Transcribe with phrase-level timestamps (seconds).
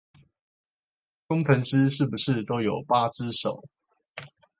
[1.27, 3.63] 工程師是不是都有八隻手